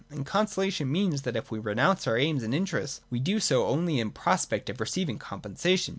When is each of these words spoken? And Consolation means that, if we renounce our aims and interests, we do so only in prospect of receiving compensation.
And 0.09 0.25
Consolation 0.25 0.91
means 0.91 1.21
that, 1.21 1.35
if 1.35 1.51
we 1.51 1.59
renounce 1.59 2.07
our 2.07 2.17
aims 2.17 2.41
and 2.41 2.55
interests, 2.55 3.01
we 3.11 3.19
do 3.19 3.39
so 3.39 3.67
only 3.67 3.99
in 3.99 4.09
prospect 4.09 4.67
of 4.67 4.79
receiving 4.79 5.19
compensation. 5.19 5.89